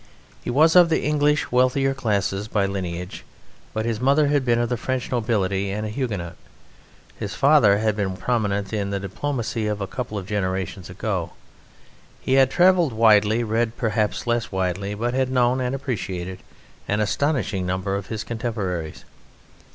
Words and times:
He 0.43 0.49
was 0.49 0.75
of 0.75 0.89
the 0.89 1.03
English 1.03 1.51
wealthier 1.51 1.93
classes 1.93 2.47
by 2.47 2.65
lineage, 2.65 3.23
but 3.71 3.85
his 3.85 3.99
mother 4.01 4.29
had 4.29 4.43
been 4.43 4.57
of 4.57 4.69
the 4.69 4.75
French 4.75 5.11
nobility 5.11 5.69
and 5.69 5.85
a 5.85 5.89
Huguenot. 5.89 6.35
His 7.19 7.35
father 7.35 7.77
had 7.77 7.95
been 7.95 8.17
prominent 8.17 8.73
in 8.73 8.89
the 8.89 8.99
diplomacy 8.99 9.67
of 9.67 9.79
a 9.79 9.85
couple 9.85 10.17
of 10.17 10.25
generations 10.25 10.89
ago. 10.89 11.33
He 12.19 12.33
had 12.33 12.49
travelled 12.49 12.93
widely, 12.93 13.43
read 13.43 13.77
perhaps 13.77 14.25
less 14.25 14.51
widely, 14.51 14.95
but 14.95 15.13
had 15.13 15.29
known 15.29 15.61
and 15.61 15.75
appreciated 15.75 16.39
an 16.87 16.99
astonishing 16.99 17.67
number 17.67 17.95
of 17.95 18.07
his 18.07 18.23
contemporaries. 18.23 19.05